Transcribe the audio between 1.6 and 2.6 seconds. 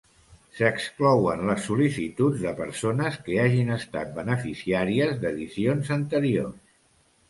sol·licituds de